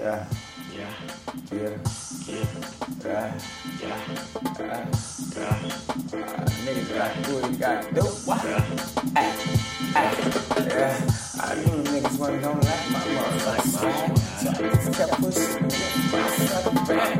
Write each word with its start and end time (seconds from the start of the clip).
Yeah, 0.00 0.24
Yeah, 0.74 0.88
yeah, 1.52 1.76
yeah, 2.26 2.44
yeah, 3.04 3.38
yeah, 3.80 4.00
yeah. 4.58 4.88
yeah, 5.36 5.58
Uh, 6.10 6.48
niggas 6.64 6.88
got 6.94 7.22
do 7.22 7.34
what 7.36 7.50
you 7.50 7.56
gotta 7.58 7.94
do. 7.94 8.00
What? 8.24 8.44
yeah. 8.44 8.64
Ay, 9.16 9.28
ay, 9.94 10.08
yeah. 10.68 10.96
I 11.40 11.54
knew 11.56 11.84
niggas 11.84 12.18
wasn't 12.18 12.42
gonna 12.42 12.64
like 12.64 12.90
my 12.90 13.00
motherfucking 13.12 13.68
swag. 13.76 14.18
So 14.40 14.48
I 14.48 14.52
just 14.72 14.98
kept 14.98 15.12
pushing 15.20 15.64
myself 16.10 16.88
back. 16.88 17.12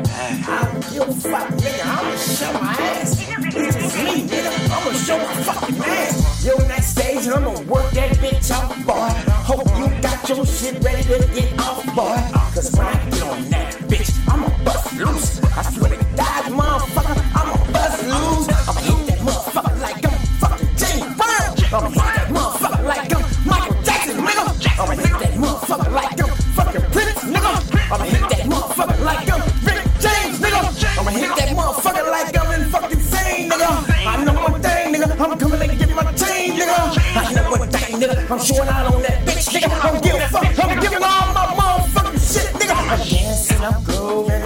I 0.49 0.63
don't 0.65 0.81
give 0.91 1.07
a 1.07 1.13
fuck, 1.13 1.47
nigga. 1.61 1.85
I'ma 1.85 2.15
show 2.17 2.53
my 2.53 2.73
ass. 2.73 3.11
It's 3.21 3.75
just 3.75 3.97
me, 4.03 4.27
nigga. 4.27 4.51
I'ma 4.73 4.91
show 4.97 5.17
my 5.17 5.33
fucking 5.43 5.77
ass. 5.83 6.45
Yo, 6.45 6.57
next 6.67 6.87
stage, 6.87 7.25
and 7.27 7.35
I'ma 7.35 7.51
work 7.61 7.91
that 7.91 8.17
bitch 8.17 8.49
off, 8.51 8.73
boy. 8.87 9.31
Hope 9.45 9.67
you 9.77 10.01
got 10.01 10.27
your 10.29 10.45
shit 10.45 10.83
ready 10.83 11.03
to 11.03 11.27
get 11.35 11.59
off, 11.59 11.85
boy. 11.95 12.30
Cause 12.61 12.77
when 12.77 12.85
I 12.85 13.09
get 13.09 13.23
on 13.23 13.49
that 13.49 13.73
bitch, 13.89 14.13
I'ma 14.29 14.45
bust 14.63 14.93
loose. 14.93 15.41
I 15.57 15.63
swear 15.73 15.97
to 15.97 16.05
God, 16.13 16.45
motherfucker, 16.53 17.17
I'ma 17.33 17.57
bust 17.73 18.05
loose. 18.05 18.45
I'ma 18.69 18.81
hit 18.85 19.01
that 19.09 19.19
motherfucker 19.25 19.81
like 19.81 20.05
I'm 20.05 20.13
fucking 20.37 20.69
James 20.77 21.09
Brown. 21.17 21.57
I'ma 21.73 21.89
hit 21.89 22.05
that 22.13 22.29
motherfucker 22.29 22.83
like 22.85 23.09
I'm 23.17 23.25
Michael 23.49 23.81
Jackson, 23.81 24.17
nigga. 24.21 24.45
I'ma 24.77 24.93
hit 24.93 25.09
that 25.09 25.33
motherfucker 25.41 25.91
like 25.91 26.21
I'm 26.21 26.29
fucking 26.53 26.85
Prince, 26.93 27.23
nigga. 27.33 27.51
I'ma 27.89 28.05
hit 28.05 28.29
that 28.29 28.43
motherfucker 28.45 28.99
like 29.09 29.25
I'm 29.33 29.41
Rick 29.65 29.81
James, 29.97 30.37
nigga. 30.37 30.61
I'ma 31.01 31.11
hit 31.17 31.33
that 31.41 31.49
motherfucker 31.57 32.05
like 32.13 32.37
I'm 32.37 32.61
in 32.61 32.69
fucking 32.69 32.99
sane, 32.99 33.49
nigga. 33.49 33.69
I 34.05 34.23
know 34.23 34.37
one 34.37 34.61
thing, 34.61 34.93
nigga. 34.93 35.09
I'm 35.17 35.39
coming 35.39 35.67
to 35.67 35.75
get 35.75 35.95
my 35.95 36.03
chain, 36.13 36.61
nigga. 36.61 36.77
I 36.77 37.33
know 37.33 37.57
one 37.57 37.69
thing, 37.73 37.97
nigga. 37.97 38.29
I'm 38.29 38.37
showing 38.37 38.69
out 38.69 38.93
on 38.93 39.01
that 39.01 39.25
bitch, 39.25 39.49
nigga. 39.49 39.65
I 39.81 39.89
don't 39.89 40.10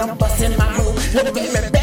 I'm 0.09 0.17
busting 0.17 0.55
my 0.57 0.77
move. 0.77 1.15
Look 1.15 1.35
at 1.37 1.71
me, 1.71 1.74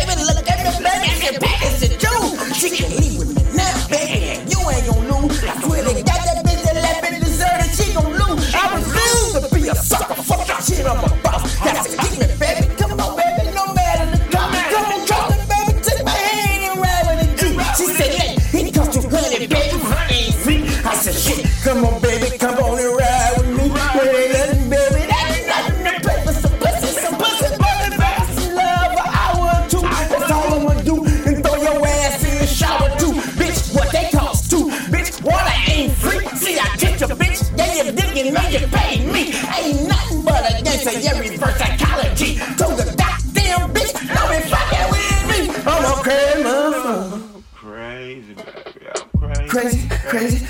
Digging 38.22 38.34
me, 38.34 38.52
you 38.52 38.66
paid 38.68 39.04
me. 39.12 39.22
Ain't 39.34 39.88
nothing 39.88 40.22
but 40.22 40.48
a 40.48 40.62
gangster. 40.62 40.96
Yeah, 41.00 41.18
reverse 41.18 41.56
psychology. 41.58 42.36
To 42.36 42.66
the 42.78 42.94
goddamn 42.96 43.74
bitch, 43.74 43.92
don't 44.14 44.30
be 44.30 44.38
fucking 44.48 44.86
with 44.92 45.22
me. 45.30 45.38
I'm 45.66 45.84
a 45.84 46.02
crazy 46.02 46.42
motherfucker. 46.44 47.42
Crazy, 47.54 48.34
baby. 48.34 48.86
I'm 48.94 49.18
crazy. 49.18 49.48
Crazy, 49.48 49.88
crazy, 50.06 50.46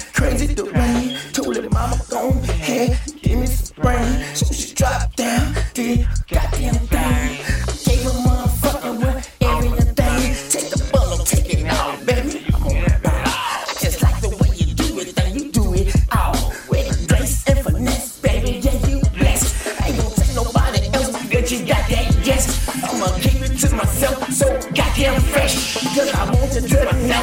myself, 23.76 24.30
so 24.32 24.46
goddamn 24.74 25.20
fresh. 25.20 25.74
Cause 25.94 26.12
I 26.14 26.24
want 26.30 26.52
to 26.52 26.60
know 26.60 27.22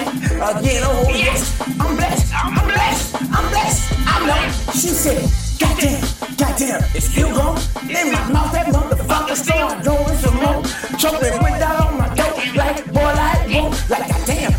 again, 0.57 0.81
oh 0.85 1.05
yes. 1.09 1.59
I'm 1.79 1.95
blessed, 1.95 2.33
I'm 2.33 2.65
blessed, 2.67 3.15
I'm 3.15 3.49
blessed, 3.49 3.93
I 4.07 4.25
know. 4.27 4.71
She 4.73 4.89
said, 4.89 5.21
goddamn, 5.59 6.01
goddamn, 6.37 6.81
it's 6.95 7.05
still 7.05 7.31
gone. 7.35 7.59
In 7.89 8.11
my 8.11 8.31
mouth, 8.31 8.51
that 8.53 8.67
motherfucker 8.67 9.35
still 9.35 9.69
going 9.83 10.17
some 10.17 10.35
more. 10.35 10.63
Choking 10.97 11.41
went 11.41 11.59
down 11.59 11.87
on 11.87 11.97
my 11.97 12.09
throat, 12.15 12.55
like 12.55 12.85
boy, 12.93 13.01
like 13.01 13.49
whoa. 13.49 13.69
Like 13.89 14.07
goddamn, 14.09 14.53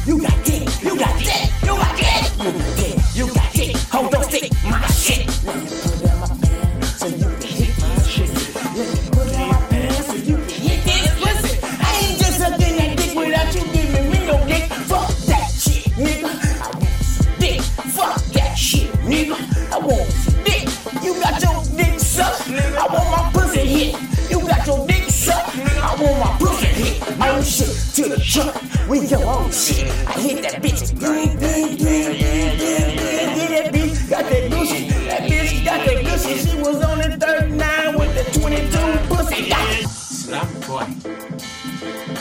Oh 27.23 27.43
shit, 27.43 27.69
to 27.97 28.09
the 28.09 28.19
truck. 28.19 28.55
We 28.89 29.07
go 29.07 29.27
on 29.29 29.51
shit. 29.53 29.87
I 30.09 30.13
hit 30.21 30.43
that 30.43 30.63
bitch. 30.63 30.99
Ding, 30.99 31.39
ding, 31.39 31.77
ding, 31.77 31.79
ding, 31.79 32.59
ding, 32.59 32.59
ding. 32.59 33.37
Get 33.37 33.51
that 33.51 33.75
bitch. 33.75 34.11
Got 34.11 34.25
that 34.25 34.51
gushy. 34.51 34.89
That 34.89 35.23
bitch 35.31 35.65
got 35.65 35.87
that 35.87 36.05
gushy. 36.05 36.51
She 36.51 36.57
was 36.59 36.83
on 36.83 36.99
the 36.99 37.17
39 37.17 37.99
with 37.99 38.15
the 38.15 38.41
22 38.41 39.15
pussy. 39.15 39.49
Got 39.51 39.91
Slum 39.91 40.49
boy. 40.67 40.87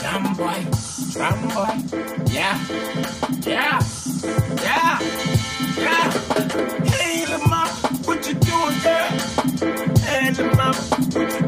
Slumboi. 0.00 0.74
Slum 0.74 1.48
boy. 1.48 2.32
Yeah. 2.32 2.58
Yeah. 3.42 3.80
Yeah. 4.62 4.98
Yeah. 5.78 6.10
Hey, 6.84 7.24
mama, 7.38 7.68
what 8.04 8.26
you 8.26 8.34
doing, 8.34 8.78
girl? 8.82 9.08
Hey, 10.00 10.30
mama, 10.54 10.74
what 11.12 11.32
you 11.32 11.39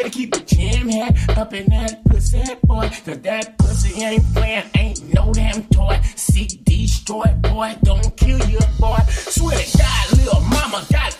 Better 0.00 0.12
keep 0.12 0.32
the 0.32 0.40
jam 0.40 0.88
head 0.88 1.14
up 1.36 1.52
in 1.52 1.66
that 1.66 2.02
pussy 2.06 2.42
boy. 2.64 2.88
Cause 3.04 3.20
that 3.20 3.58
pussy 3.58 4.02
ain't 4.02 4.24
playing, 4.32 4.64
ain't 4.74 5.12
no 5.12 5.30
damn 5.34 5.62
toy. 5.64 6.00
Seek 6.16 6.64
destroy, 6.64 7.26
boy. 7.42 7.76
Don't 7.82 8.16
kill 8.16 8.38
your 8.48 8.62
boy. 8.78 8.96
Swear 9.10 9.58
to 9.58 9.78
God, 9.78 10.12
little 10.16 10.40
mama 10.40 10.86
got 10.90 11.19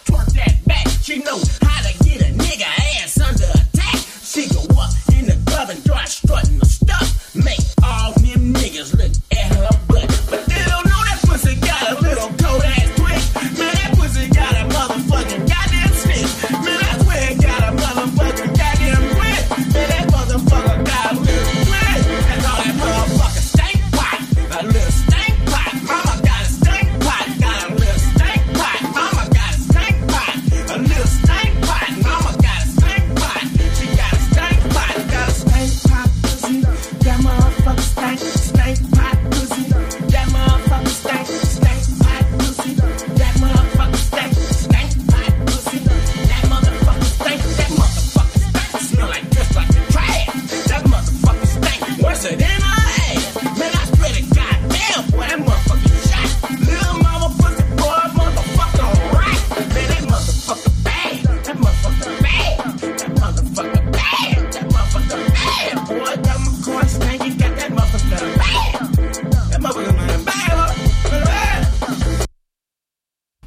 spank, 37.90 38.18
spank, 38.20 38.99